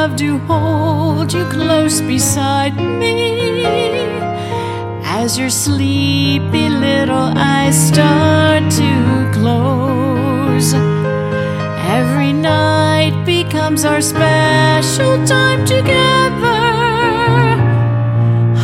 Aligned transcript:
love 0.00 0.14
to 0.14 0.38
hold 0.50 1.32
you 1.32 1.44
close 1.46 2.00
beside 2.00 2.76
me 3.00 4.04
as 5.02 5.36
your 5.36 5.50
sleepy 5.50 6.68
little 6.68 7.32
eyes 7.36 7.76
start 7.88 8.62
to 8.70 8.92
close. 9.38 10.68
Every 11.98 12.32
night 12.32 13.14
becomes 13.26 13.84
our 13.84 14.00
special 14.00 15.14
time 15.26 15.64
together. 15.66 16.60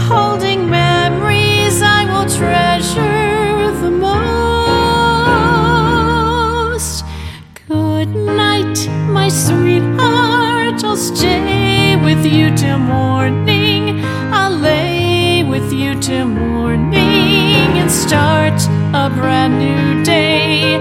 Holding 0.08 0.70
memories 0.70 1.82
I 1.98 2.00
will 2.10 2.28
treasure 2.40 3.72
the 3.82 3.90
most. 4.06 4.24
Good 7.66 8.10
night, 8.14 8.78
my 9.18 9.28
sweetheart. 9.28 10.23
With 12.14 12.32
you 12.32 12.54
till 12.56 12.78
morning. 12.78 14.04
I'll 14.32 14.56
lay 14.56 15.42
with 15.42 15.72
you 15.72 15.98
till 16.00 16.28
morning 16.28 17.70
and 17.80 17.90
start 17.90 18.54
a 18.94 19.10
brand 19.10 19.58
new 19.58 20.04
day. 20.04 20.78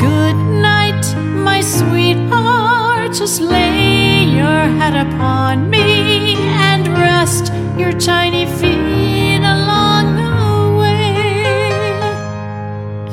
Good 0.00 0.34
night, 0.60 1.04
my 1.48 1.60
sweetheart. 1.60 3.12
Just 3.12 3.40
lay 3.40 4.24
your 4.24 4.62
head 4.78 4.96
upon 5.06 5.70
me 5.70 6.34
and 6.34 6.88
rest 6.88 7.52
your 7.78 7.92
tiny 7.92 8.46
feet 8.58 9.44
along 9.54 10.16
the 10.16 10.78
way. 10.80 11.96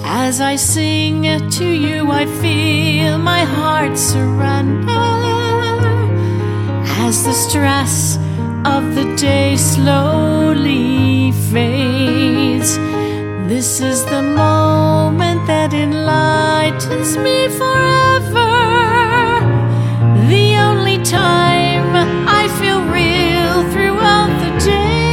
As 0.04 0.42
I 0.42 0.56
sing 0.56 1.22
to 1.52 1.66
you, 1.66 2.12
I 2.12 2.26
feel 2.42 3.20
my 3.20 3.44
heart 3.44 3.95
surrender. 3.95 4.92
As 7.14 7.22
the 7.25 7.33
stress 7.33 8.17
of 8.66 8.95
the 8.95 9.06
day 9.16 9.56
slowly 9.56 11.31
fades, 11.52 12.80
this 13.47 13.81
is 13.81 14.03
the 14.05 14.23
moment 14.23 15.45
that 15.45 15.75
enlightens 15.75 17.16
me 17.17 17.50
forever. 17.59 18.53
The 20.28 20.58
only 20.58 20.97
time 21.03 21.95
I 22.42 22.47
feel 22.58 22.81
real 23.00 23.61
throughout 23.73 24.33
the 24.44 24.52
day. 24.72 25.03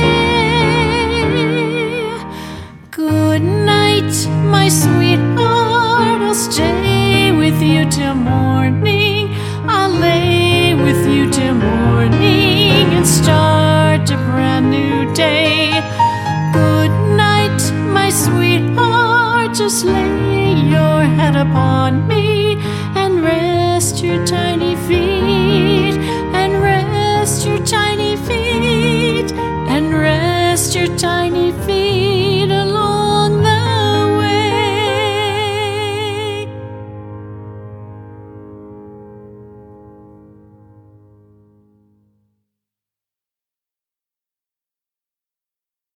Good 2.91 3.43
night, 3.43 4.15
my 4.57 4.71
sweetheart. 4.71 6.23
I'll 6.23 6.35
stay 6.35 7.31
with 7.31 7.61
you 7.61 7.85
till 7.91 8.15
morning. 8.15 9.00
Night, 21.33 21.70